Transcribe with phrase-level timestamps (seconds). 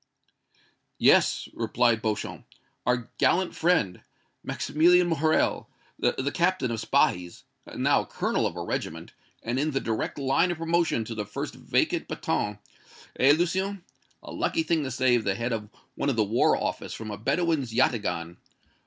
[0.97, 2.47] "Yes," replied Beauchamp,
[2.87, 4.01] "our gallant friend,
[4.43, 7.43] Maximilian Morrel, the Captain of Spahis
[7.77, 11.53] now colonel of a regiment, and in the direct line of promotion to the first
[11.53, 12.57] vacant bâton
[13.19, 13.83] eh, Lucien?
[14.23, 17.15] A lucky thing to save the head of one of the War Office from a
[17.19, 18.37] Bedouin's yataghan.